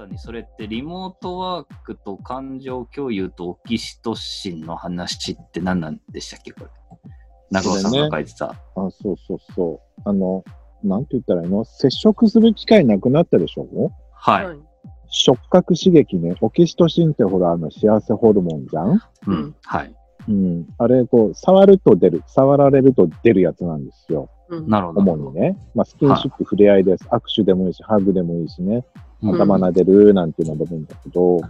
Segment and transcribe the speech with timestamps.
[0.00, 6.52] さんにそれってリモートワークと感情共有とオキシトシンの話って何なんでしたっけ？
[6.52, 6.66] これ。
[7.50, 8.46] 中尾さんが書いてた。
[8.46, 10.00] あ、そうそうそう。
[10.04, 10.42] あの、
[10.82, 11.64] なんて言ったらいいの？
[11.64, 13.66] 接触する機会なくなったでしょ？
[14.12, 14.46] はい。
[15.10, 16.34] 触覚刺激ね。
[16.40, 18.92] オキシトシンってほら、あの、幸せホルモンじゃん？
[18.92, 19.54] ううんん。
[19.64, 19.94] はい。
[20.28, 20.66] うん。
[20.78, 22.22] あれ、こう、触ると出る。
[22.26, 24.30] 触られると出るやつなんですよ。
[24.48, 25.00] うんなるほど。
[25.00, 25.58] 主にね。
[25.74, 27.04] まあ、スキンシップ、触れ合いです。
[27.08, 28.84] 握手でもいいし、ハグでもいいしね。
[29.22, 31.40] うん頭撫でるなんていうのもあるんだけど、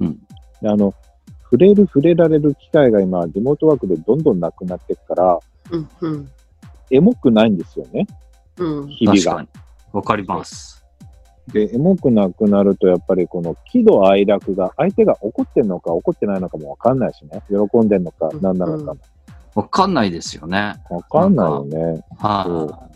[0.00, 0.18] うん。
[0.60, 0.94] であの、
[1.42, 5.38] 触れる、触れられる機会が今、リモートワークでどんどんなくなっていくから、
[5.70, 5.88] うん。
[6.00, 6.28] うん。
[6.90, 8.06] エモくないんですよね。
[8.56, 8.88] うん。
[8.88, 9.46] 日々が。
[9.92, 10.84] わかります。
[11.52, 17.42] で、エモくなくなると、やっぱりこの喜怒哀楽が、相手が怒ってんのか怒ってないのかもわかんないしね。
[17.48, 19.00] 喜んでんのかうん何なのかも
[19.54, 20.74] わかんないですよね。
[20.90, 22.04] わかんないよね。
[22.18, 22.88] は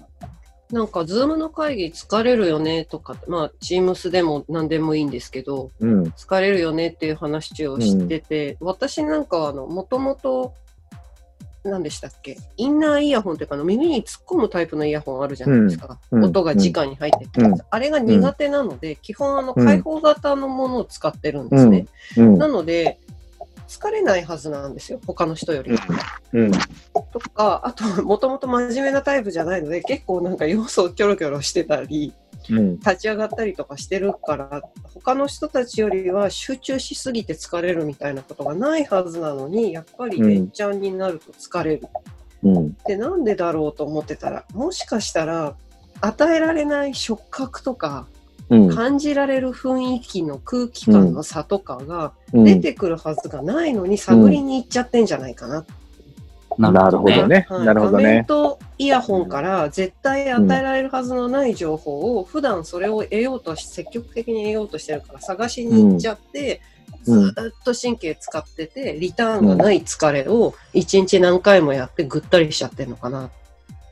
[0.71, 6.03] なんか、ズームの会議疲れるよねとか、まあ、チームスでも何でもいいんですけど、うん。
[6.09, 10.55] 疲れるよねっていう話をしてて、私なんかはあの、もともと、
[11.65, 15.99] 何でしたっけインナーイヤホンっていうかあの耳に突っ込むタイプのイヤホンあるじゃないですか。
[16.11, 21.87] うんうん音が直に入ってくるやつ、あれが苦手なので、基本あのうん開放型のものを使ってるんですね。
[22.17, 22.39] うん。
[22.39, 22.99] なので、
[23.69, 25.73] 疲れないはずなんですよ、他の人より。
[26.33, 26.51] うん。
[27.13, 32.15] とか、あと、もともと真面目なタイプじゃないので、結構なんか要素をキョロキョロしてたり、
[32.51, 32.79] うん。
[32.79, 34.63] 立ち上がったりとかしてるから、
[34.95, 41.89] 他の人たちよりは集中しすぎて疲れるみたいなことがないはずなのに、やっぱり連チャンになると疲れる。
[42.43, 42.77] うん。
[42.87, 45.57] で、なんでだろうと思ってたら、もしかしたら、
[46.01, 48.18] 与えられない触覚とか、うん。
[48.49, 55.65] 感じられる雰囲気の空気感の差とかがうん出てくるはずがないのに探りに行っちゃってんじゃないかな。
[56.59, 56.61] い。
[56.61, 57.27] なるほど。
[57.27, 57.47] ね。
[57.49, 58.25] はいなるほど画面ね。
[58.27, 73.31] とイヤホンから絶対与えられるはずのない情報を普段それを得ようとし積極的に得ようとしてるから探しに行っちゃって、うんずーっと神経使っててリターンがない疲れを一日何回もやってぐったりしちゃってるのかなっ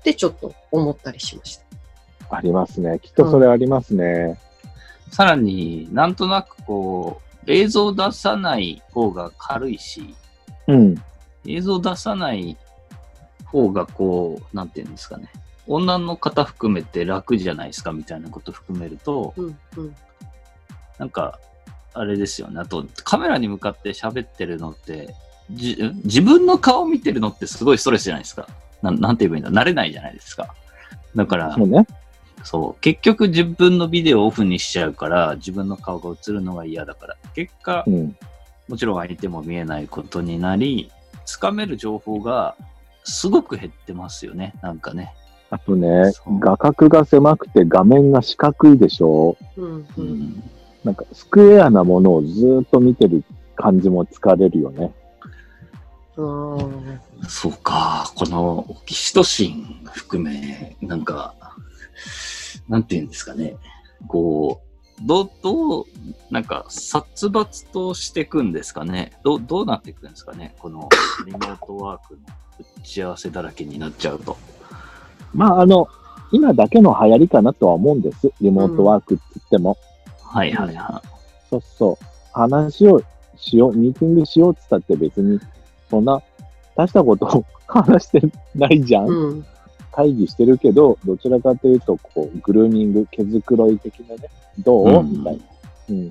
[0.03, 2.37] てちょっと思ったりしました。
[2.37, 2.99] ありますね。
[3.03, 4.39] きっとそれありますね。
[5.11, 10.15] さらになんとなくこう、映像出さない方が軽いし、
[10.67, 10.95] うん。
[11.47, 12.57] 映像出さない
[13.45, 15.31] 方がこう、なんていうんですかね。
[15.67, 19.97] 女の方含めて楽じゃないですかみたいなこと含めると、うんうん
[20.99, 21.39] なんか、
[21.93, 22.59] あれですよね。
[22.59, 25.15] あと、カメラに向かって喋ってるのって、
[25.51, 28.49] じ自分の顔見てるのってすごいストレスじゃないですか。
[28.81, 29.63] なんなんて言えばいいんだ？
[29.63, 30.55] 慣れないじゃないですか。
[31.15, 31.87] だからそ、うね。
[32.47, 37.17] そう、結局自分のビデオをオフにしちゃうから、自分の顔が映るのが嫌だから。
[37.35, 38.17] 結果う、ん。
[38.69, 40.91] もちろん相手も見えないことになり、
[41.25, 42.55] つかめる情報が
[43.03, 44.55] すごく減ってますよね。
[44.63, 45.13] なんかね。
[45.51, 49.37] あとね画角が狭くて画面が四角いでしょ？
[49.57, 50.43] うんううんん。
[50.85, 53.25] なんかスクエアなものをずーっと見てる
[53.57, 54.93] 感じも疲れるよね。
[56.17, 58.13] うんそうか。
[58.15, 61.35] このオキシトシン含め、なんか、
[62.69, 63.57] なんていうんですかね。
[64.09, 64.67] こう、
[65.03, 65.85] どう、どう、
[66.31, 69.13] なんか、殺伐としていくんですかね。
[69.23, 70.55] どう、どうなっていくんですかね。
[70.59, 70.89] この
[71.27, 72.21] リモートワークの
[72.79, 74.37] 打ち合わせだらけになっちゃうと。
[75.35, 75.89] まあ、あの、
[76.33, 78.33] 今だけの流行りかなとは思うんです。
[78.41, 79.77] リモートワークって言っても。
[80.23, 81.03] はいはいは
[81.51, 82.05] そうそう。
[82.33, 83.03] 話を
[83.37, 85.39] しよう、ミーティングしようって言ったって別に、
[85.91, 86.21] そんな、
[86.75, 88.23] 大したことを 話して
[88.55, 89.07] ないじゃん。
[89.07, 89.47] うん
[89.97, 95.43] 会議してるけど、どちらかというと、こう、グルーミング、毛づくろい的なね、どう、うんみたいな。
[95.89, 96.11] うん。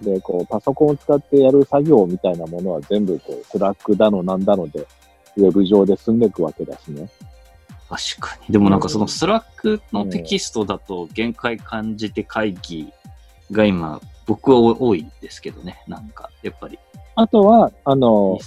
[0.00, 4.86] で、こう、パソコンを使ってやる作業みたいなものは全部、こう、 Slack だのなんだので、
[5.36, 7.08] ウェブ上で済んでいくわけだしね。
[7.88, 8.52] 確かに。
[8.52, 12.92] でもなんかその Slack のテキストだと限界感じて会議
[13.52, 15.82] が今僕は多いですけどね。
[15.86, 16.78] なんかやっぱり。
[17.14, 18.38] あとは、あの、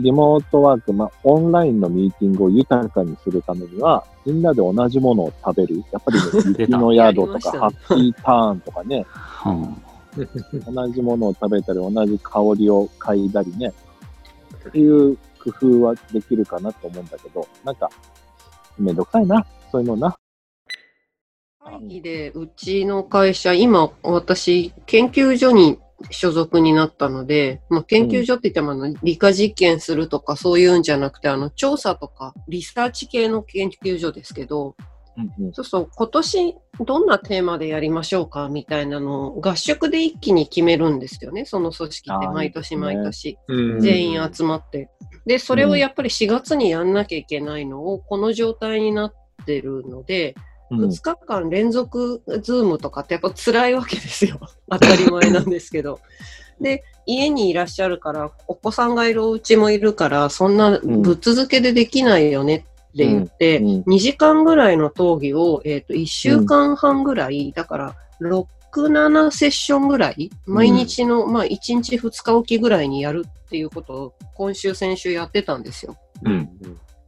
[0.00, 5.82] リモートワーク、まあ、オンラインのミーティングを豊かにするためには、みんなで同じものを食べる。
[5.90, 9.04] やっぱりね、 雪の宿とか、ハッピーターンとかね、
[9.46, 13.72] うん、同じものを食べたり、同じ香りを嗅いだりね、
[14.68, 17.90] っていう工夫はできるかなと思うんだけど、なんか、
[18.78, 20.16] めんどくさいな、そういうのな。
[21.58, 25.78] 会議でうちの会社、今私、研究所に
[26.10, 34.76] 所属になったので、まあ、研究所って言ってもあの理科実験するとかそういうんじゃなくて、あの調査とかリサーチ系の研究所ですけど、
[35.38, 36.54] うんそうそう、今年
[36.86, 43.38] どんなテーマでやりましょうかみたいなのを合宿で一気に決めるんですよね、その組織って毎年毎年。
[43.48, 44.88] うん全員集まって。
[45.26, 49.14] で、それをやっぱり4月にやんなきゃいけないのを、この状態になっ
[49.44, 54.38] てるので、うん2日間連続ズームとかってやっぱ辛いわけですよ。
[54.70, 56.00] 当たり前なんですけど。
[56.60, 62.60] で、家にいらっしゃるから、お子さんがいるお家もいるから、そんなぶっ続けでできないよねっ
[62.96, 75.96] て言って、うんうん2時間ぐらいの討議を、えっ、と、1週間半ぐらい、だから、6、7セッションぐらい、毎日の、まあ、1日2日おきぐらいにやるっていうことを、今週、先週やってたんですよ。
[76.24, 76.50] うん。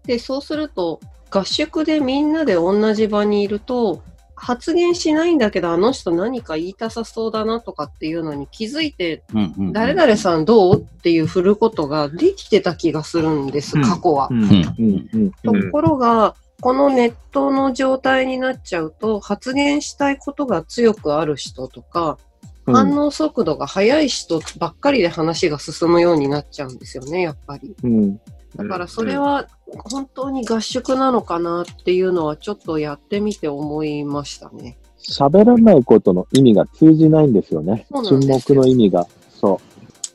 [0.05, 4.03] で、そうすると、合宿でみんなで同じ場にいると、
[4.41, 9.73] 発言しないんだけど、あの人何か言いたさそうだなとかっていうのに気づいて、うんうん。
[9.73, 14.29] 誰々さんどうっていう振ることができてた気がするんです、うん過去は。
[14.31, 14.43] うん。
[14.43, 22.31] うんうんところが、このネットの状態になっちゃうと、発言したいことが強くある人とか、うん
[22.73, 27.75] 反応速度が速い人ばっかりで話が進むようになっちゃうんですよね、やっぱり。
[27.83, 28.21] うん
[28.57, 29.49] だからそれは
[29.91, 34.79] 本当に合宿なのかなっていうのはちょっとやってみて思いましたね。
[34.99, 37.87] 喋らないことの意味が通じないんですよね。
[37.91, 39.07] そうなん沈黙の意味が。
[39.31, 39.61] そ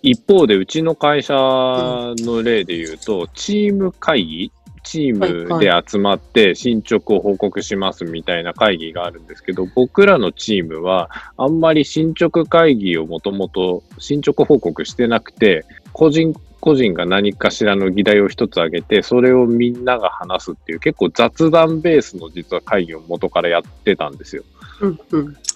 [0.06, 4.52] 一方で、うちの会社の例で言うと、チーム会議、
[4.84, 16.36] チームで集まって進捗を報告しますみたいな会議があるんですけど、僕らのチームはあんまり進捗会議をもともと進捗報告してなくて、個人
[16.66, 24.44] 個人が何かしらの議題を一つ挙げて、それをみんなが話すっていう結構雑談ベースの実は会議を元からやってたんですよ。
[24.82, 25.00] うん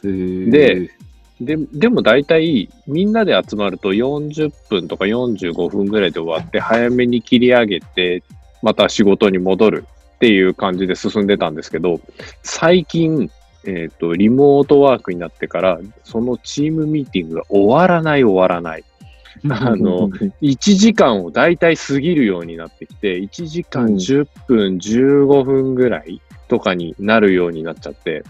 [0.04, 0.52] うん。
[0.52, 0.92] で、
[1.42, 8.22] で、でも大体みんなで集まると40分とか45分ぐらいで終わって早めに切り上げて
[8.62, 9.86] また仕事に戻る
[10.16, 12.00] っていう感じで進んでたんですけど、
[12.44, 13.32] 最近、
[13.66, 18.84] えっ、と、リモートワークになってから、そのチームミーティングが終わらない終わらない。
[19.50, 19.78] あう。
[19.78, 20.10] の、
[20.42, 28.24] 1時間を大体過ぎるようになってきて、1時間うん10分、15分ぐらいとかになるようになっちゃって、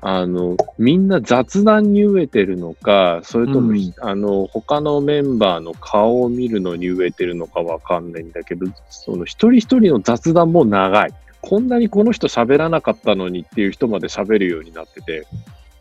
[0.00, 11.14] あの、みんな雑談に飢えてるのか、それとも、うんあの、他のメンバーの顔を見るのに飢えてるのかわかんないんだけど、その一人一人の雑談も長い。
[11.42, 15.26] こんなにこの人喋らなかったのにっていう人まで喋るようになってて、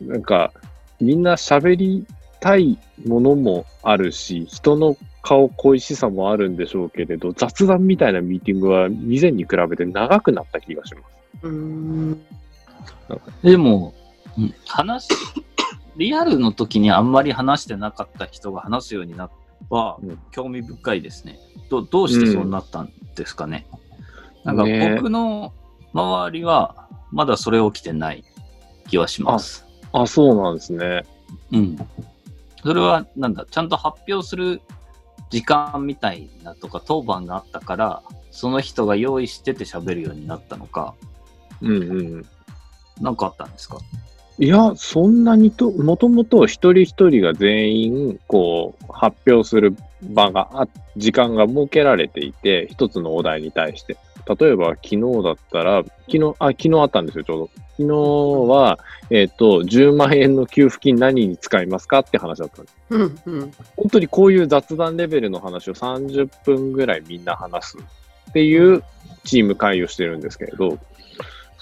[0.01, 0.51] なんか、
[0.99, 2.05] みんな喋り
[2.45, 2.77] たい
[3.07, 11.01] ものもあるし、人の顔恋しさもあるんでしょうけれど、雑談みたいなミーティングは以前に比べて長くなった気がしま
[11.41, 11.47] す。
[11.47, 12.21] うーん
[13.41, 13.95] でも、
[14.37, 15.09] うん話、
[15.97, 21.39] リアルの時にあんまり話してなかった人が話すようになったはうん興味深いですね。
[21.71, 23.65] どどうしてそうなったんですかね。
[24.43, 25.51] なんかね僕の
[25.93, 28.23] 周りはまだそれ起きてない
[28.87, 29.65] 気はします。
[29.93, 31.03] あ、そうなんですね。
[31.51, 31.77] うん。
[32.65, 34.59] それはなんだ、ちゃんと発表する
[35.29, 38.01] 時間みたいなとか当番があったから、
[38.31, 40.95] その人が用意してて喋るようになったのか、
[41.61, 41.77] うんう
[42.19, 42.25] ん。
[42.99, 43.77] なんかあったんですか？
[44.39, 50.67] いや、そんなにと、もともと一人一人が全員、こう、発表する場があ、
[50.97, 53.95] 時間が設けられていて、一つのお題に対して。
[54.27, 57.49] 例えば、昨日だったら、昨日、あ、昨日あったんですよ、ちょうど。
[57.77, 58.79] 昨日は、
[59.11, 62.77] えっ、と、10万円の給付金何に使いますかって話だったんです。
[62.89, 67.77] うんうん本当にこういう雑談レベルの話を30分ぐらいみんな話す
[68.29, 68.83] っていう
[69.23, 70.79] チーム会議をしてるんですけれど、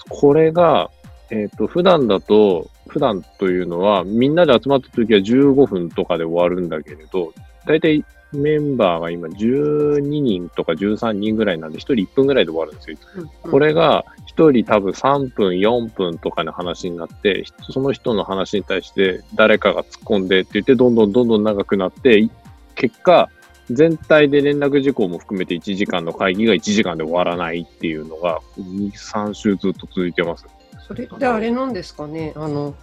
[0.08, 0.90] これが、
[1.30, 7.32] えっ、と、普段だと、普段というのは、みんなで集まった時は15分とかで終わるんだけれど、
[7.66, 12.96] だいたいメンバーが今12人とか13人ぐらいなんで、1人1分ぐらいで終わるんですよ。
[13.16, 14.04] うんこれが
[14.36, 22.28] 1人多分3分、4分とかの話になって、その人の話に対して誰かが突っ込んでって言って、どんどんどんどん長くなって、
[22.74, 23.30] 結果、
[23.70, 30.44] 全体で連絡事項も含めて1時間の会議が1時間で終わらないっていうのが、2、3週ずっと続いてます。
[30.86, 32.32] それってあれなんですかね？
[32.36, 32.74] あの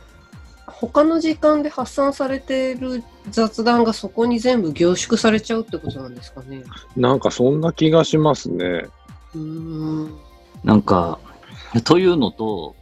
[0.72, 6.63] 他の時間で発散されてる雑談がそこに全部凝縮されちゃうってことなんですかね
[6.96, 8.88] なんかそんな気がしますね。
[9.36, 10.20] うーん
[10.63, 11.20] なんか、
[11.84, 12.75] というのと、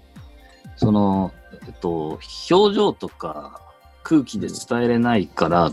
[0.76, 1.32] その、
[1.66, 2.20] えっと、
[2.50, 3.62] 表情とか
[4.04, 5.72] 空気で伝えれないから、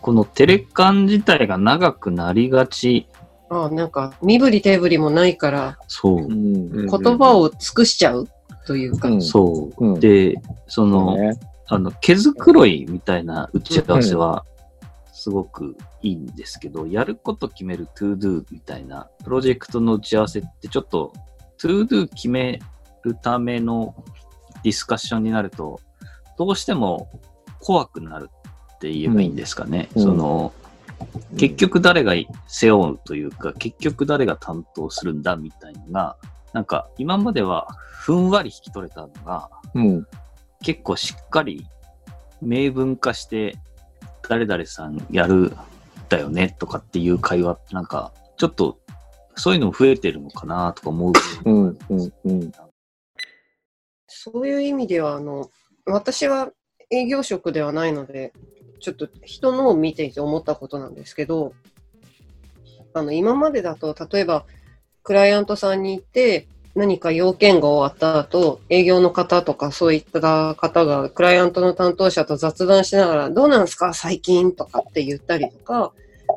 [0.00, 3.06] このテレカン自体が長くなりがち。
[3.50, 6.26] あなんか身振り手振りもないからそうう。
[6.26, 6.86] ん。
[6.86, 8.28] 言葉を尽くしちゃう
[8.66, 9.22] というか、うん。
[9.22, 9.86] そう。
[9.86, 10.00] うん。
[10.00, 10.34] で、
[10.66, 11.38] その、ね。
[11.66, 14.44] あの、毛づくろいみたいな打ち合わせは、
[15.12, 21.12] すごくいいんですけど、やること決める to do みたいな、プロジェクトの打ち合わせってちょっと、
[21.58, 22.60] to do 決め
[23.02, 23.94] るための
[24.62, 25.80] ディスカッションになると、
[26.36, 27.08] どうしても
[27.60, 28.28] 怖くなる
[28.74, 29.88] って言えばいいんですかね。
[29.94, 30.02] うん。
[30.02, 30.52] その、
[31.38, 32.12] 結局誰が
[32.46, 36.16] 背負うというか、結局誰が担当するんだみたいなのが
[36.54, 40.06] なんか今まではふんわり引き取れたのが、うん。
[40.62, 41.66] 結構しっかり
[42.40, 43.58] 明文化して、
[44.28, 45.52] 誰々さんやる
[46.08, 48.78] だよねとかっていう会話ってなんか、ちょっと
[49.34, 51.12] そういうのも増えてるのかなとか思う。
[51.44, 51.78] うん。
[51.90, 52.12] うん。
[52.24, 52.52] うん。
[54.06, 55.50] そういう意味では、あの、
[55.86, 56.50] 私は
[56.88, 58.32] 営業職ではないので、
[58.78, 61.52] ちょっと人のを見ていて思ったことなんですけど、
[62.92, 64.46] あの、今までだと、例えば、
[65.04, 70.20] クライアントさんに行って、何か要件が終わった後、営業の方とかそういった
[70.56, 73.94] 方が、クライアントの担当者と雑談しながら、どうなんですか？
[73.94, 75.92] 最近とかって言ったりとか、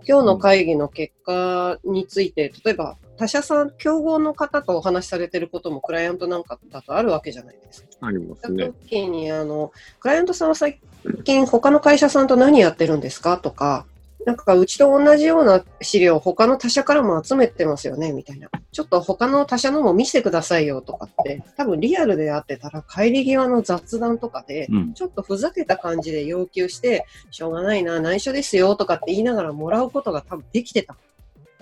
[0.08, 7.88] 今日の会議の結果について、例えば他社さん、競合の方とお話しされてることもクライアントなんかだとあるわけじゃないですか。
[8.02, 8.74] ありますね。
[8.84, 10.80] 時に、あの、クライアントさんは最
[11.24, 13.38] 近他の会社さんと何やってるんですか？
[13.38, 13.88] とか、
[14.28, 18.50] なんかうちと同じような資料を他の他社からも集めてますよねみたいな。
[18.74, 24.94] ちょっと他の他社のも見せてくださいよとかって、多分リアルであってたら帰り際の雑談とかで、うん。
[24.94, 30.98] ちょっとふざけた感じで要求して、しょうがないな、内緒ですよとかって言いながらもらうことが多分できてた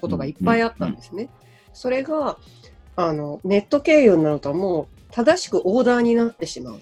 [0.01, 1.29] ことがいっぱいあったんですね。
[1.71, 2.39] それが、
[2.95, 6.79] あの、ネット経由になるともう正しくオーダーになってしまう。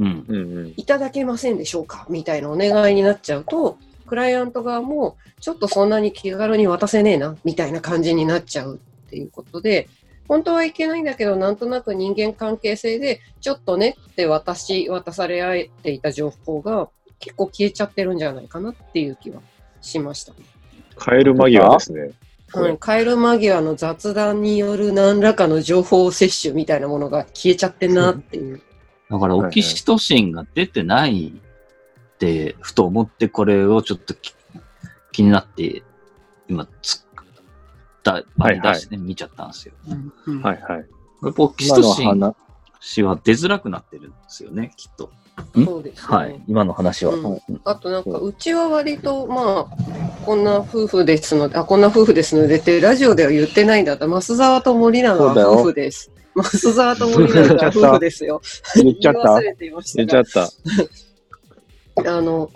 [0.00, 0.24] うん。
[0.26, 0.74] うんうん。
[0.76, 3.78] いただけませんでしょうかみたいなお願いになっちゃうと、
[4.10, 9.88] クライアント側も、ちょっとそんなに気軽に渡せねえな、みたいな感じになっちゃうっていうことで、
[10.26, 16.88] 本当はいけないんだけど、なんとなく人間関係性で、ちょっとねって渡し、渡され合えていた情報が
[17.20, 19.40] 結構消えちゃってるんじゃないかなっていう気は
[19.80, 20.32] しました。
[20.98, 22.10] 帰る間際ですね。
[22.52, 28.60] はい、帰る間際の雑談による何らかの情報摂取みたいなものが消えちゃってんなっていう。
[29.08, 31.32] だから、オキシトシンが出てない
[32.60, 34.34] ふと思って、これをちょっとき
[35.12, 35.82] 気になって、
[36.48, 37.22] 今、つっ
[38.02, 39.74] た、あれ出してね、見ちゃったんですよ。
[39.88, 40.86] うんうんはいはい。
[41.22, 45.10] やっぱオキシ今のトシン話、は出づらくなってるんですよね、きっと。
[45.54, 46.16] そうですね。
[46.16, 46.42] はい。
[46.46, 47.14] 今の話は。
[47.14, 54.06] うんうんあとなんか、うちは割と、まあ、こんな夫婦ですので、あ、こんな夫婦ですのでって、ラジオでは言ってないんだった。
[54.06, 56.10] 増沢と森永夫婦です。
[56.34, 58.40] 増沢と森永は夫婦ですよ。
[58.76, 60.52] 言っちゃった言い忘れていましたが出ちゃった。
[61.96, 62.50] あの、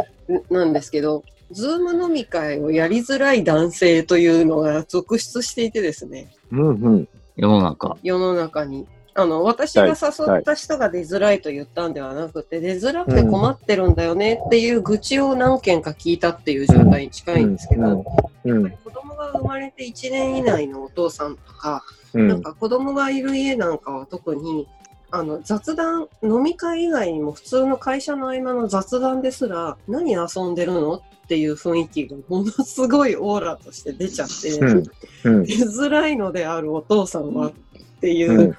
[0.51, 7.09] なんですけど、ズーム飲み会をやりづらい男性というのが続出していてですね、うんうん。
[7.37, 7.97] 世の中。
[8.03, 8.87] 世の中に。
[9.17, 9.95] あの、私が誘
[10.41, 18.05] った人が出づらいと言ったんではなくて、出づらくて困ってるんだよねっていう愚痴を何件か聞いたっていう状態に近いんですけど、
[18.45, 18.71] うん。
[18.71, 22.29] 子供が生まれて1年以内のお父さんとか、うん。
[22.29, 24.67] なんか子供がいる家なんかは特に、
[25.15, 34.83] あの雑談、飲み会以外にも普通の会社の合間の雑談ですら、何遊んでるのっていう雰囲気がものすごいオーラとして出ちゃって、うん。
[35.23, 35.45] うん。
[35.45, 37.53] 出づらいのであるお父さんはっ
[38.01, 38.55] ていう、うん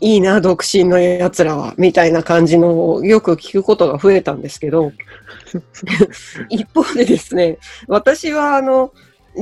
[0.00, 4.92] いいな、独身の奴らは、みたいな感じのをよく聞くことが増えたんですけど、
[6.50, 8.92] 一方でですね、私はあの、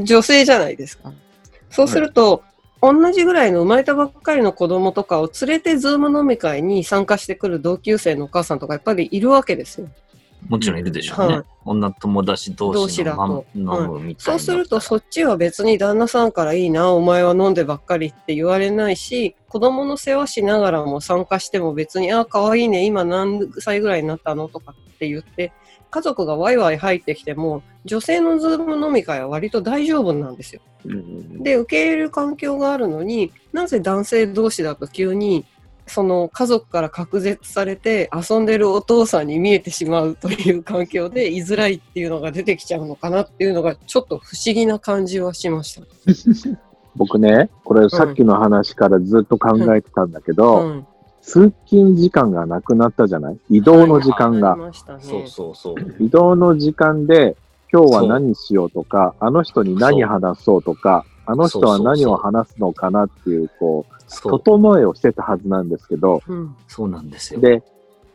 [0.04, 1.12] 女性じゃないですか。
[1.70, 2.42] そうすると、
[2.82, 9.88] 同じぐらいの生まれたばっかりの子供とかを連れてズーム飲み会に参加してくる同級生のお母さんとかやっぱりいるわけですよ。
[10.48, 11.34] もちろんいるでしょうね。
[11.36, 14.32] はい女友達同士のとま飲むみたいな。
[14.32, 25.52] そうするとそっちは別に旦那さんからいいな、お前は飲んでばっかりって言われないし、子供の世話しながらも参加しても別に、あ、可愛いね、今何歳ぐらいになったのとかって言って、
[25.90, 30.60] 家族がワイワイ入ってきても、女性のズーム飲み会は割と大丈夫なんですよ。
[30.84, 35.44] うんうんで、受け入れる環境があるのになぜ男性同士だと急に、
[35.86, 45.82] その家族から隔絶されて遊んでるお父さんに見えてしまうという環境で居づらいっていうのが出てきちゃうのかなっていうのがちょっと不思議な感じはしました。
[46.96, 50.86] 僕ね、これさっきの話からずっと考えてたんだけど、うん。
[51.22, 53.38] 通勤時間がなくなったじゃない？
[53.50, 54.60] 移動の時間があり。
[54.62, 55.00] ましたね。
[55.02, 55.74] そうそうそう。
[56.02, 57.36] 移動の時間で、
[57.72, 63.94] 今日は何しようとか、あの人に何話そうとか、あの人は何を話すのかなっていう、こう。
[64.10, 66.56] 整えをしてたはずなんですけど、うん。
[66.66, 67.40] そうなんですよ。
[67.40, 67.62] で、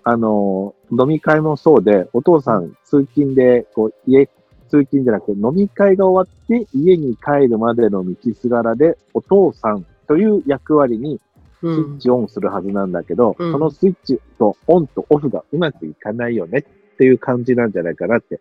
[0.04, 4.28] あのー飲み会もそうで、お父さん通勤で、こう、家、
[4.68, 11.22] 通勤じゃなくて飲み会が終わって家に帰るまでの道すがらで、お父さんという役割に
[11.66, 11.98] スイうんッ。
[11.98, 18.40] チオンするはずなんだけど、うんそのスイッチとオンとオフがうまくいかないよねっていう感じなんじゃないかなって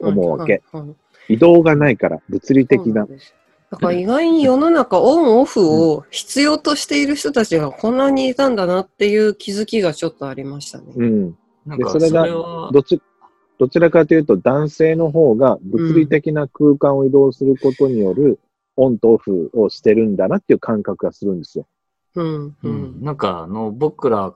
[0.00, 0.62] 思うわけ。
[0.72, 0.96] はいはいはい
[1.30, 3.06] 移動がないから、物理的な。
[3.70, 10.86] だから意外に世の中オンオフを必要としている人たちがこんなにいたんだなっていう気づきがちょっとありましたね。
[10.96, 11.30] うん。
[11.30, 13.00] でそれがはどっち、
[13.58, 18.40] どちらかというと男性の方が物理的な空間を移動することによる
[18.74, 21.66] オンとオフをしてるんだなっていう感覚がするんですよ。
[22.14, 22.46] うん。
[22.46, 23.04] ううんん。
[23.04, 24.34] なんか、あの、僕ら、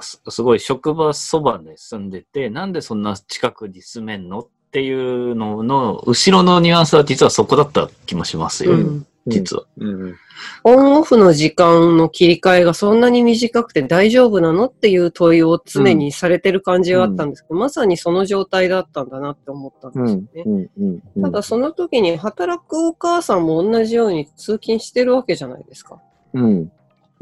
[0.00, 8.72] すすごい職場そばで住んでて、なんでそんな近くに住めんのっていうのの、後ろのニュアンスは実はそこだった気もしますよ。
[8.72, 9.64] うん実は。
[9.78, 10.16] うん。
[10.64, 20.42] オンオフの時間の切り替えがそんなに短くて大丈夫なのっていう問いを常にされてる感じがあったんですけど、まさにその状態だったんだなって思ったんうですよね。
[20.42, 20.48] ん。
[20.48, 20.70] うん。
[20.76, 21.02] うん。
[21.16, 26.00] うんただその時に働くお母さんも同じように通勤してるわけじゃないですか。
[26.34, 26.72] うん。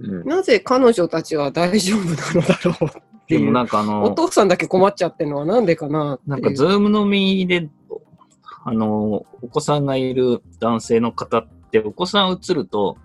[0.02, 0.28] うん。
[0.28, 3.40] なぜ彼女たちは大丈夫なのだろうっていう。
[3.40, 6.18] でもなんかあおの、父さんだけ困っちゃってるのはなんでかな。
[6.26, 7.68] なんかズームのみで、
[8.64, 12.98] あの、お子さんがいる男性の方って、お子さん映ると、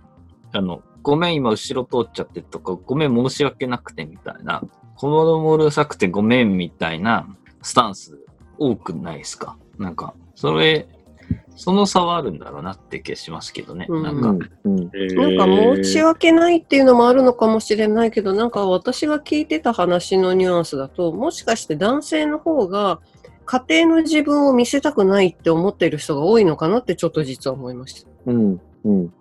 [0.52, 4.64] あの、ごめん、今後ろ通っちゃってとか、ごめん、申し訳なくてみたいな、
[4.96, 7.28] 子供うるさくてごめんみたいな
[7.62, 8.18] スタンス
[8.58, 9.58] 多くないですか？
[9.78, 10.88] なんか、それ、
[11.56, 13.86] その差はあるんだろうなって気がしますけどね。
[13.90, 14.80] うんなんか、うん。
[14.80, 14.90] うん。
[15.16, 23.00] なんか申し訳ないっていうのもあるのかもしれないけど、なんか私が聞いてた話のニュアンスだと、もしかして男性の方が
[23.46, 28.10] 家庭の自分を見せたくないって思ってる人が多いのかなってちょっと実は思いました。
[28.26, 28.62] うん。
[28.84, 29.14] うん。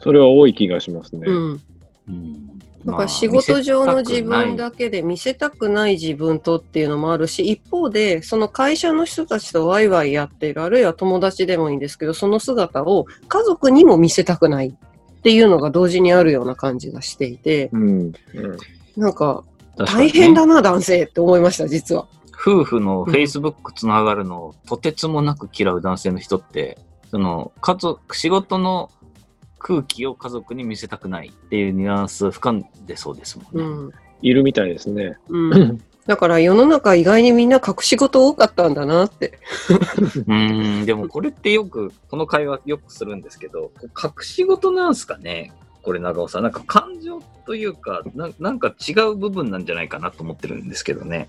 [0.00, 1.22] それは多い気がしますね。
[1.26, 1.62] うん。
[2.08, 2.46] うん
[2.86, 17.82] だから仕事上の自分まあだけで見せたくない自分とっていうのもあるし、一方で、その会社の人たちとワイワイやっている、あるいは友達でもいいんですけど、その姿を家族にも見せたくないっていうのが同時にあるような感じがしていて、うん。
[17.82, 18.12] うん。
[18.96, 19.42] なんか
[19.84, 22.06] 大変だな、男性って思いました、実は。
[22.32, 26.78] 夫婦の Facebook つながるのをとてつもなく嫌う男性の人って、
[27.10, 28.90] その家族、仕事の
[29.58, 33.64] 空気を家族に見せたくないっていうニュアンス深んでそうですもんね。
[33.64, 33.92] うん。
[34.22, 35.16] いるみたいですね。
[35.28, 35.82] うん。
[36.06, 39.38] だから世の中意外にみんな隠し事多かったんだなって。
[39.68, 45.52] うーん、でもこれってよく、この会話よくするんですけど、隠し事なんすかね？
[45.82, 46.42] これ長尾さん。
[46.42, 51.28] なんか感情というかな、なんか違う部分なんじゃないかなと思ってるんですけどね。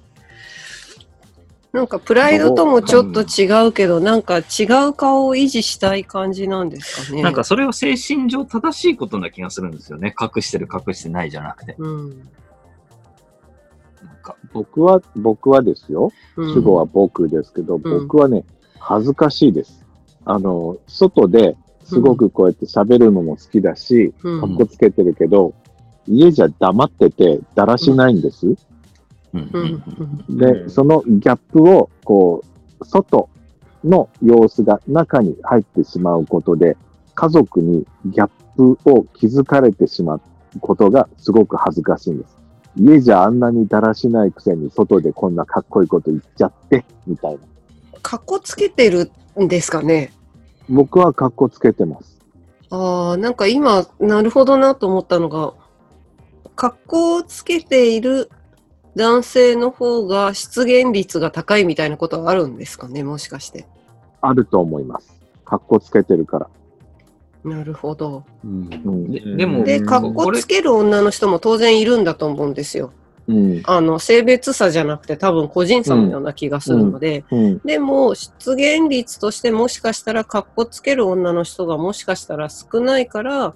[1.74, 7.22] なんかプライドともちょっと違うけど、なんか違う顔を維持したい感じなんですかね。
[7.22, 10.16] なんかそれは精神上正しいことな気がするんですよね。
[10.20, 11.76] 隠してる隠してないじゃなくて。
[11.78, 12.10] うん。
[12.10, 12.20] なん
[14.24, 16.12] か僕は、僕はですよ。
[16.38, 18.46] うん主語は僕ですけど、ん僕はね、
[18.80, 19.86] 恥ずかしいです。
[20.26, 25.54] あの、外ですごくこうやって喋るのも好きだし、うんかっこつけてるけど、
[26.08, 28.48] 家じゃ黙ってて、だらしないんです。
[28.48, 28.58] うん
[30.30, 32.44] で、うんそのギャップを、こ
[32.80, 33.30] う、外
[33.84, 36.78] の様子が中に入ってしまうことで、
[37.16, 40.22] 家族にギャップを気づかれてしまう
[40.60, 42.38] ことがすごく恥ずかしいんです。
[42.76, 47.40] 家じゃあんなにだらしないくせに外でこんなかっこいいこと言っちゃって、みたいな。
[48.02, 50.14] かっこつけてるんですかね？
[50.70, 52.20] 僕はかっこつけてます。
[52.70, 55.54] ああ、なんか今、なるほどなと思ったのが、
[56.56, 58.30] 格好をつけている
[58.98, 63.68] 男性の方が出現率が高いみたいなことはあるんですかね、もしかして。
[64.22, 65.14] あると思います。
[65.46, 66.50] かっこつけてるから。
[67.44, 68.24] なるほど。
[68.44, 69.12] うん。
[69.12, 72.92] ででも、で、うん格好つける女の人も当然いるんだと思うんですよ。
[73.28, 73.62] うん。
[73.66, 77.60] あの、性別差じゃなくて多分個人差のような気がするので、うん。
[77.60, 83.54] でも、出現率としてもしかしたら格好つける女の人がもしかしたら少ないから、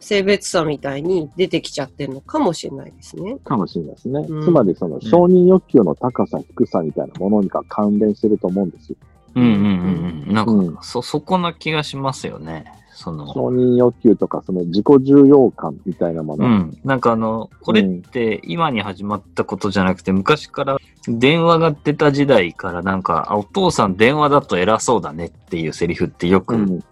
[0.00, 3.36] 性別差みたいに出てきちゃってるのかもしれないですね。
[3.44, 4.26] かもしれないですね。
[4.28, 8.96] うんつまりその承認欲求の高さ、低さみたいなものにか関連してると思うんですよ。
[9.36, 10.34] うんうんうんうん。
[10.34, 12.64] なんか、うんそ、そこな気がしますよね。
[12.92, 16.44] その、承認欲求とかその自己重要感みたいなもの。
[16.44, 16.78] うん。
[16.84, 26.60] なんかあの、これって今に始まったことじゃなくて、昔から電話が出た時代からなんか、あお父さん電話だと偉そうだねっていうセリフってよくうん。
[26.62, 26.84] うん。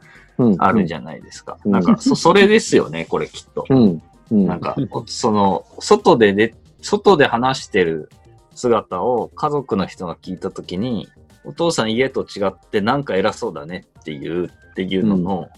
[0.59, 1.59] あるじゃないですか。
[1.65, 3.67] うんなんか、そ、それですよね、これきっと。
[3.69, 4.03] うん。
[4.31, 4.47] うん。
[4.47, 8.09] なんか、その、外でで、外で話してる
[8.55, 11.09] 姿を家族の人が聞いたときに、
[11.45, 15.49] お父さん家と違ってなんか偉そうだねっていう、っていうのの、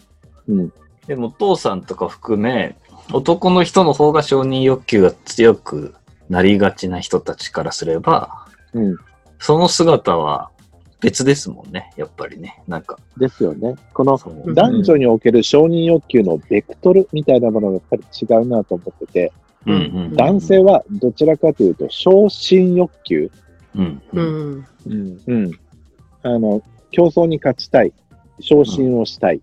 [0.48, 0.72] うん。
[1.06, 2.76] でもお父さんとか含め、
[3.12, 5.94] 男の人の方が承認欲求が強く
[6.28, 8.96] なりがちな人たちからすれば、うん。
[9.38, 10.50] その姿は
[11.00, 12.62] 別ですもんね、やっぱりね。
[12.68, 13.76] なんか、ですよね。
[13.94, 14.18] この
[14.54, 19.32] 男女における承認欲求のベクトルみたいなものがやっぱり違うなと思ってて、
[19.66, 19.76] うんう
[20.08, 23.30] ん男性はどちらかというと昇進欲求。
[23.76, 24.66] うんううんん。
[24.86, 25.20] うん。
[25.26, 25.50] うん。
[26.22, 27.92] あの、競争に勝ちたい。
[28.40, 29.40] 昇進をしたい。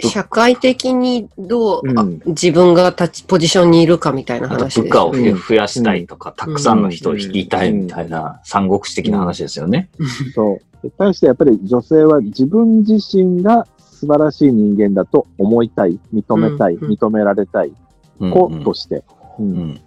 [0.00, 1.98] 社会的にどう、うん。
[1.98, 4.70] あ自分が立ち、ポジションにいるかみたいな話で。
[4.70, 4.82] す。
[4.82, 5.34] 部下をうん。
[5.36, 9.90] 増やしたいとか、たくさんの人を率いたいみたいな三国志的な話ですよね。
[10.34, 10.82] そう。
[10.82, 16.92] で対してやっぱり女性は自分自身が素晴らしい人間だと思いたい、認めたい、うん。
[16.92, 17.72] 認められたい、
[18.20, 18.30] うん。
[18.30, 19.02] 子として、
[19.38, 19.42] う。
[19.42, 19.58] うん。
[19.70, 19.80] ん。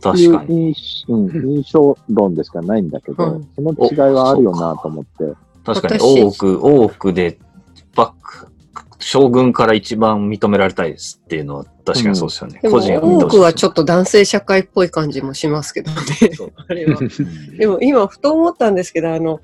[0.00, 0.68] 確かに。
[0.68, 0.74] いう
[1.08, 3.48] 印象論でしかないんだけど、うん。
[3.56, 5.34] その違いはあるよなと思って。
[5.64, 6.22] 確かに、私。
[6.22, 7.38] 多く、多くで、
[7.96, 8.48] バック、
[9.16, 12.60] 将軍から一番認められたいですっていうのは確かにそうですよね。
[12.60, 13.76] でも個人多くはちょっと。
[13.76, 15.98] と男性社会っぽい感じもしますけどね。
[16.68, 16.98] あれは。
[16.98, 19.40] うんでも今ふと思ったんですけど、あの、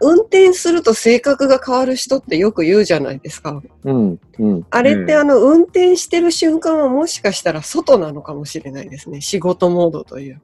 [0.00, 3.62] 運転すると性格が変わる人ってよく言うじゃないですか。
[3.84, 4.66] うん、うん。
[4.70, 9.20] あれってうんあの、運転してる瞬間はもしかしたら外なのかもしれないですね。
[9.20, 10.40] 仕事モードというか。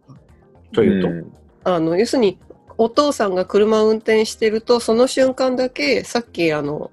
[0.72, 1.32] というと、ん
[1.64, 2.38] あの、要するに、
[2.76, 6.90] お父さんが車を運転してると、その瞬間だけ、さっきあの、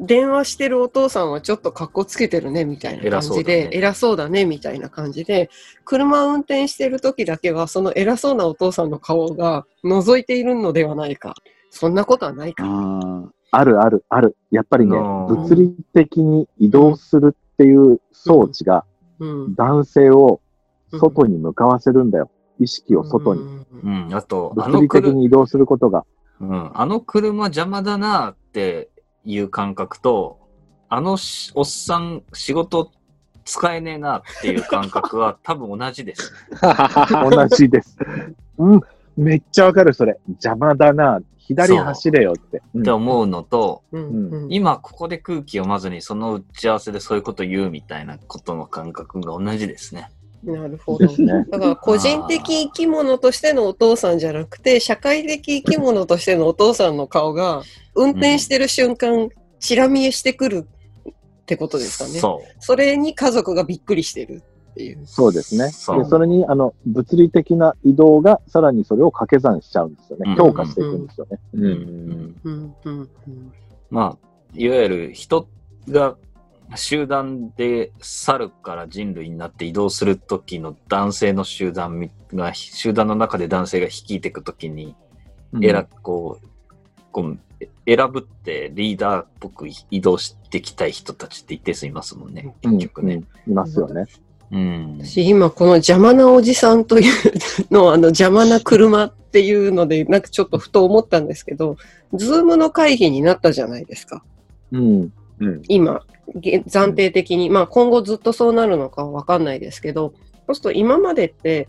[0.00, 5.50] 電話してるお父さんはちょっと格好つけてるね、みたいな感じで、偉そうだね、みたいな感じで、
[5.84, 11.34] 車を運転してる時だけは、その偉そうなお父さんの顔が覗いているのではないか。
[11.70, 12.64] そんなことはないか。
[13.52, 14.36] あるあるある。
[14.50, 18.84] やっぱりね、うん物理的に移動するっていう装置が
[19.20, 19.54] うん。
[19.54, 20.40] 男性を
[20.98, 22.30] 外に向かわせるんだよ。
[22.58, 23.44] 意識を外に。
[23.44, 23.64] に。
[23.82, 24.14] うん。
[24.14, 26.04] あと、あ物理的の車、に移動することが。
[26.40, 28.88] うん、あの車邪魔だなって
[29.24, 30.38] いう感覚と、
[30.88, 32.90] あのしおっさん仕事
[33.44, 36.32] 使えねえなっていう感覚は 多分同じです。
[37.30, 37.96] 同じです。
[38.58, 38.80] うん。
[39.16, 40.18] めっちゃわかる、それ。
[40.28, 41.20] 邪魔だな。
[41.38, 42.62] 左走れよって。
[42.74, 50.10] うんって思うのと、うんうん今ここで空気読まずにその打ち合わせでそういうこと言うみたいなことの感覚が同じですね。
[50.42, 51.06] なるほど。
[51.06, 51.46] ね。
[51.50, 57.62] だから個人的生き物としてのお父さんじゃなくて、社会的生き物としてのお父さんの顔が、
[57.94, 60.66] 運転してる瞬間、チラ見えしてくる
[61.10, 62.20] ってことですかね。
[62.20, 65.00] そそれに家族がびっくりしてるっていう。
[65.04, 65.68] そうですね。
[65.70, 70.30] そうでそれに、あの、物理的な移動がさらにそれを掛け算しちゃうんですよね。
[70.30, 71.38] うん強化していくんですよね。
[73.90, 75.48] まあ、いわゆる人
[75.88, 76.16] が
[76.76, 84.94] 集団で猿から人類になって移動するときの男性の集団みが、集団の中で男性が率いていくときに、
[85.52, 86.46] うんこう、
[87.12, 87.38] こう
[87.86, 93.14] 選ぶってリーダーっぽく移動していきたい人たちって一定数いますもんね、うん結局ね。
[93.14, 93.18] う
[93.50, 94.06] んいますよね。
[94.52, 94.98] うん。
[95.00, 97.12] 私今この邪魔なおじさんという
[97.70, 101.76] のあの邪魔な車っていうのでなんかちょっとふと思ったんですけど、
[102.14, 104.22] ズームの会議になったじゃないですか。
[104.72, 105.12] うん。
[105.40, 105.62] うん。
[105.68, 110.14] 今、げ暫定的に、まあ今後ずっとそうなるのかわかんないですけど、
[110.46, 111.68] そうすると今までって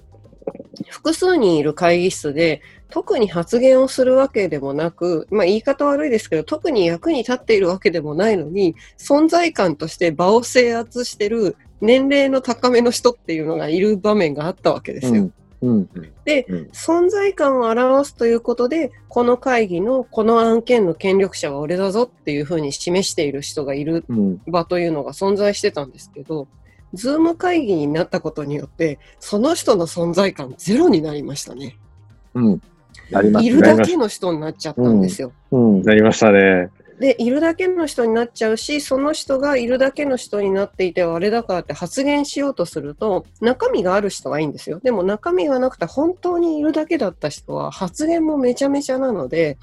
[0.90, 15.14] 複数人いる会議室で特に発言をするわけでもなく、まあ言い方悪いですけど、特に役に立っているわけでもないのに、存在感として場を制圧してる年齢の高めの人っていうのがいる場面があったわけですよ。
[15.14, 15.34] うん。
[16.26, 24.42] で、うん存在感を表すということで、この会議のこの案件の権力者は俺だぞっていうふうに示している人がいるうん。
[24.48, 26.48] 場というのが存在してたんですけど、
[26.94, 31.78] ズーム会議になったことによって、その人の存在感ゼロになりましたね。
[32.34, 32.62] うん。
[33.32, 33.46] ね。
[33.46, 35.32] いるだけの人になっちゃったんですよ。
[35.52, 35.82] うん。
[35.84, 36.70] なりましたね。
[37.02, 44.80] で、いるだけの人になっちゃうし、その人がいるだけの人になっていてはあれだからって発言しようとすると、中身がある人はいいんですよ。
[44.84, 49.58] でも中身がなくて本当にいるだけだった人は発言もめちゃめちゃなので、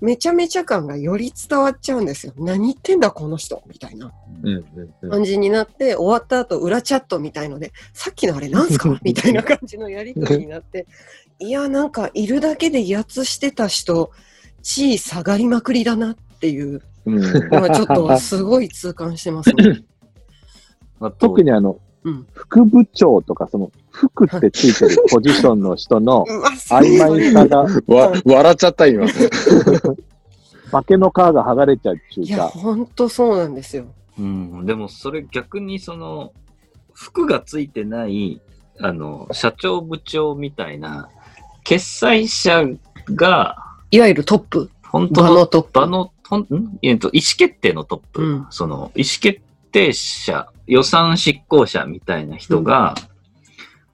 [0.00, 2.32] めちゃめちゃ感がより伝わっちゃうんですよ。
[2.38, 4.12] 何言ってんだこの人みたいな
[5.10, 8.96] 感じになって、終わった後裏チャットみたいので、さっきのあれなんすか？
[9.02, 10.86] みたいな感じのやりとりになって、
[11.40, 14.12] いや、なんかいるだけで威圧してた人、
[14.62, 17.20] 地位下がりまくりだなっていううん。
[17.20, 19.82] のはちょっとすごい痛感してますね。
[21.00, 22.26] あと特にあの、うん。
[22.32, 26.24] 副部長とか、その、副ってついてるポジションの人の
[26.70, 29.06] 曖昧さが、 わ、笑っちゃった、今。
[30.70, 33.86] 化けの皮が剥がれちゃうっていや、いうか、ほんとそうなんですよ。
[34.18, 36.32] うん、でもそれ逆にその、
[36.92, 38.40] 服がついてない、
[38.78, 41.08] あの、社長部長みたいな、
[41.64, 42.64] 決裁者
[43.14, 43.56] が、
[43.90, 45.80] いわゆるトップ、本当の場のトップ。
[45.80, 48.46] 場の、ほんんえっと、意思決定のトップ、うん。
[48.50, 49.40] その、意思決
[49.72, 52.94] 定者、予算執行者みたいな人が、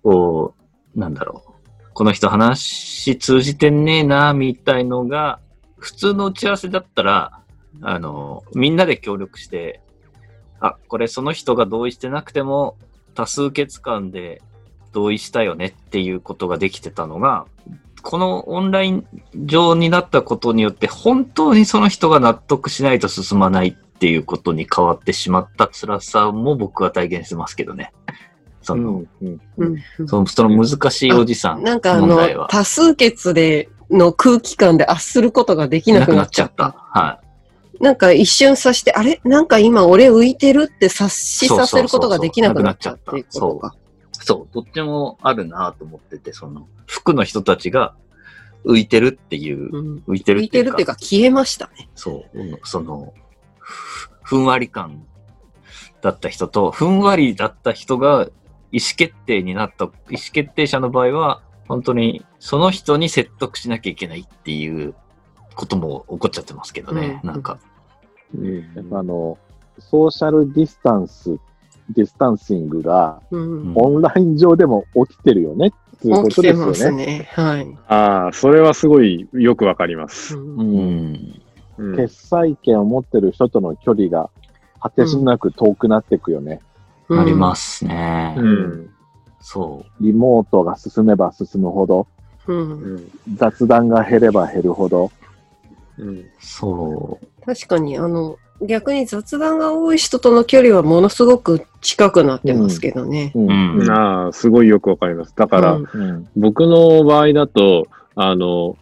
[0.03, 0.55] こ
[0.95, 5.41] う、なんだろう、この人話通じてんねえな、みたいのが、
[5.79, 7.41] 普通の打ち合わせだったら、
[7.81, 9.81] あの、みんなで協力して、
[10.61, 12.77] あ、これその人が同意してなくても、
[13.15, 14.43] 多数決間で
[14.93, 17.47] 同意したよねっていうことができてたのが、
[18.09, 27.93] このオンライン上になったことによって、本当にその人が納得しないと進まないっていうことに変わってしまった辛さも僕は体験してますけどね。
[28.63, 29.03] その、
[30.07, 36.47] そのその難しいおじさんなんかあの、多数決での空気感で圧することができななくなっちゃっ。
[36.47, 37.01] っちゃったた。
[37.01, 37.21] は
[37.81, 39.21] なんか一瞬さして、あれ？
[39.25, 43.69] なんか今俺浮いてるって察しさせることができなくなっちゃうっていうことか。
[43.69, 43.71] い。
[43.73, 43.86] そう、
[44.35, 47.95] どっちもあるなと思ってて、その、服の人たちが
[48.65, 51.89] 浮いてるっていう、うん浮いてる浮いてるっていうか消えましたね。
[51.95, 53.15] そう、うんその、
[53.59, 55.07] ふふんわり感
[56.03, 58.29] だった人と、ふんわりだった人が
[58.73, 59.93] 意思決定になった、意思
[60.33, 64.95] 決定者の場合は、本当にその人に説得しなきゃいけないっていう
[65.55, 67.59] ことも起こっちゃってますけどね、うんなんか。
[68.35, 69.39] うんやっぱあの、
[69.79, 71.39] ソーシャルディスタンス、
[71.91, 73.73] ディスタンシングがうん。
[73.75, 76.97] オンライン上でも起きてるよねっていうこ起きとですよてますね。
[76.97, 77.29] ね。
[77.33, 77.79] はい。
[77.89, 80.37] ああ、それはすごいよくわかります。
[80.37, 81.43] うんうん。
[81.79, 84.31] うん決済権を持ってる人との距離が
[84.81, 86.61] 果てしなく遠くなっていくよね。
[87.11, 88.35] ありますね。
[88.39, 88.91] うん。
[89.41, 92.07] そリモートが進めば進むほど、
[92.47, 93.11] うんうん。
[93.37, 95.13] 雑談が減れば減るほど、
[95.99, 96.19] うん。
[96.19, 103.33] う、そ確かに、あの、逆に雑談が多い人との距離はものすごく近くなってますけどね。
[103.35, 103.83] うんう。
[103.83, 103.91] うん。
[103.91, 105.35] ああ、すごいよくわかります。
[105.37, 108.77] だから、うんうん僕の場合だと、あの、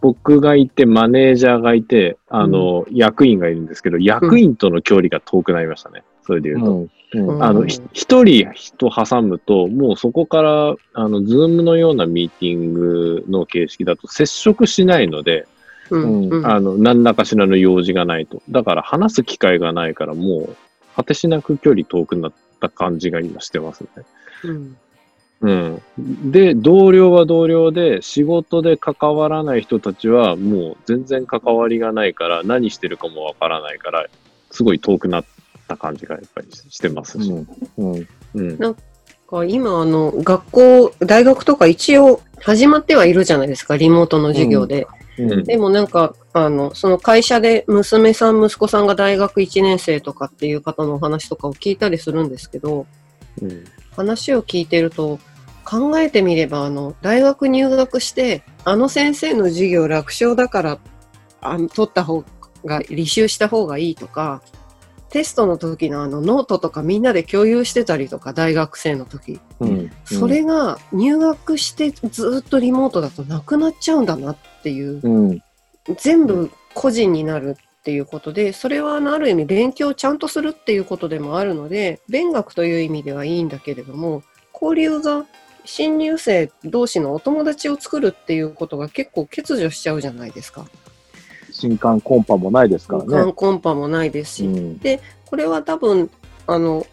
[0.00, 6.04] 僕がいて、マネージャーがいて、あの、役員がいるんですけど、役員との距離が遠くなりましたね。
[6.22, 6.72] それで言うと。
[6.72, 15.46] うんうんあの、うんひ一人人挟むと、もうそこから、あの、ズームのようなミーティングの形式だと接触しないので、
[15.90, 18.42] うんうんあの、何らかしらの用事がないと。
[18.50, 20.56] だから話す機会がないから、もう、
[20.96, 23.88] 果てしなく距離遠くなった感じが今してますね。
[24.44, 24.76] うん
[25.40, 25.82] うん。
[26.32, 34.06] で、同僚は同僚で、仕事で関わらない人たちは、もう全然関わりがないから、何してるかもわからないから、
[34.50, 35.24] すごい遠くなっ
[35.68, 37.30] た感じがやっぱりしてますし。
[37.30, 37.46] うん
[37.78, 38.76] うんうん。
[39.28, 44.86] か今、あの、学校、大学とか一応始まってはいるじゃないですか、リモートの授業で。
[45.18, 52.86] うんでもなんか、あの、その会社で娘さん、息子さんが大学1年生とかっていう方のお話とかを聞いたりするんですけど、
[53.42, 53.64] うん。
[53.96, 55.18] 話を聞いてると、
[55.68, 60.78] 考えてみれば、あの、大学入学して、あの先生の授業楽勝だから、
[61.42, 62.24] あ取った方
[62.64, 64.40] が、履修した方がいいとか、
[65.10, 69.40] テストの時のあのノートとかみんなで共有してたりとか、大学生の時。
[69.60, 75.42] うんそれが入学してずっとリモートだとなくなっちゃうんだなっていう、うん
[75.96, 85.24] 全部個人になるっていうことで、それはある意味勉強をちゃんとするっていうことでもあるので、勉学という意味ではいいんだけれども、交流が
[85.64, 90.66] 新入生同士のお友達を作るっていうことが結構欠如しちゃうじゃないですか。
[91.58, 93.08] 新刊コンパもないですからね。
[93.10, 93.32] 観。
[93.32, 94.80] コンパもないですし、うん。
[95.26, 96.10] これは多分、
[96.46, 96.86] あの、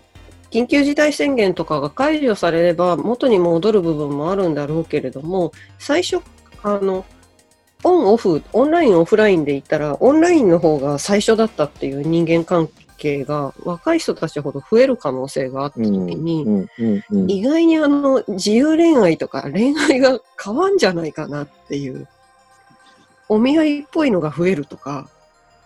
[0.51, 6.21] 緊急事態宣言とかが解除されれば元に戻る部分もあるんだろうけれども、最初、
[6.63, 7.05] あの、
[7.83, 16.67] オンオフ、オンラインオフラインで言ったら、オンラインの方が最初だったっていう人間関係が若い人たちほど増える可能性があった時に、
[17.27, 22.07] 意外にあの、自由恋愛とか恋愛が変わんじゃないかなっていう、
[23.29, 25.07] お見合いっぽいのが増えるとか、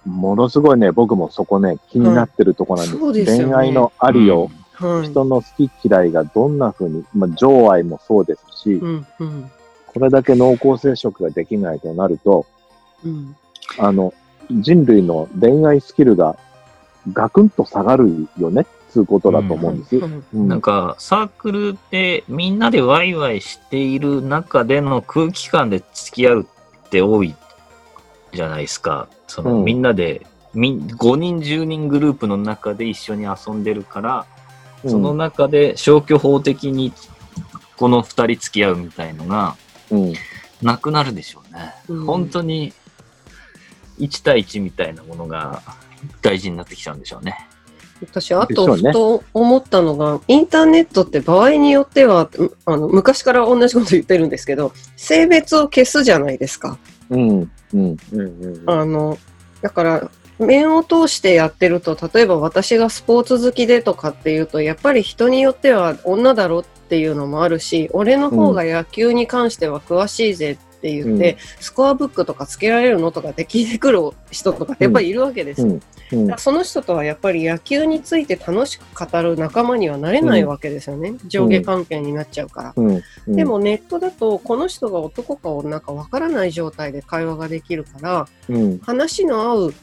[0.05, 2.97] ものすごいね、僕もそこね、気になってるとこなんです。
[2.97, 5.09] そうですよね恋愛のありを、はい。
[5.09, 9.51] 人の好き嫌いがどんな風に、まあ、情愛もそうですし、うん、うん、
[9.87, 12.45] これだけ濃厚接触ができないとなると、
[13.03, 13.35] うん。
[13.77, 14.13] あの、
[14.49, 16.37] 人類の恋愛スキルが
[17.11, 19.97] ガクンと下がるよね、つうことだと思うんです。
[19.97, 26.47] うんうんなんか、サークルでみんなでワイワイしている中での空気感で付き合う
[26.87, 27.35] って多い
[28.33, 29.07] じゃないですか。
[29.27, 34.25] その、うんみんなで、みん5人、10人グループの中で一緒に遊んでるから、
[34.85, 36.93] その中で消去法的に
[37.77, 39.55] この2人付き合うみたいのが
[39.91, 40.13] うん、
[40.61, 41.73] なくなるでしょうね。
[41.87, 42.73] うん本当に
[43.99, 45.61] 1対1みたいなものが
[46.21, 47.35] 大事になってきちゃうんでしょうね。
[48.01, 56.77] 私、あと、ふと思ったのが、インターネットって場合によっては、うあの昔から同じこと言ってるんですけど、性別を消すじゃないですか。
[57.09, 57.51] うん
[58.65, 59.17] あの、
[59.61, 73.99] だから、面を通してやってると、例えば私がスポーツ好きでとかっていうと、やっぱり人によっては女だろっていうのもあるし、俺の方が野球に関しては詳しいぜって言って、スコアブックとかつけられるのとかで聞いてくる
[74.31, 75.65] 人とかってやっぱりいるわけです。
[75.65, 75.79] よ。
[76.37, 81.13] その人とはやっぱり野球について楽しく語る仲間にはなれないわけですよね。
[81.27, 82.93] 上下関係になっちゃうから。
[83.27, 89.73] で、もネットだと、この人が男か女かわからない状態で会話ができるから、うん、話の合う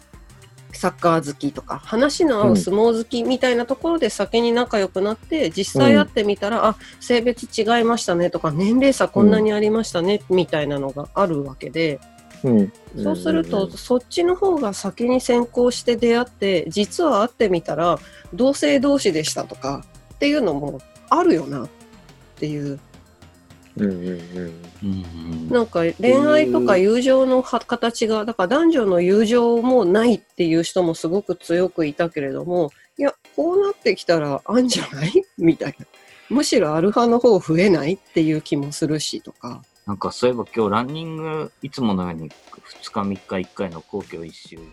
[0.76, 12.00] サッカー好きとか、話の合う相撲好きみたいなところで先に仲良くなって、実際会ってみたら、あ、性別違いましたねとか、年齢差こんなにありましたね、みたいなのがあるわけで、
[12.44, 13.76] うん、そうすると、うんうんうん。
[13.76, 17.98] そっちの方が先に先行して出会って、実は会ってみたら、
[18.34, 19.84] 同性同士でしたとか
[20.14, 21.68] っていうのもあるよなっ
[22.36, 22.78] っていう。
[23.76, 24.52] うんうんうん。
[24.82, 35.12] うんなんか恋愛とか友情のは形が、だから男女の友情もないっていう人もすごく強くいたけれども、いや、こうなってきたらあんじゃない？
[35.38, 35.86] みたいな。
[36.28, 39.62] むしろアルファの方増えないっていう気もするしとか。
[39.86, 43.08] なんかそういえば今日ランニングいつものように2日3
[43.42, 44.64] 日1回の皇居一周行っ